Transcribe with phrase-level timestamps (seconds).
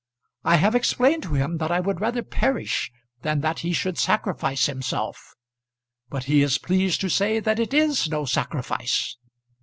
[0.43, 4.65] I have explained to him that I would rather perish than that he should sacrifice
[4.65, 5.35] himself;
[6.09, 9.15] but he is pleased to say that it is no sacrifice.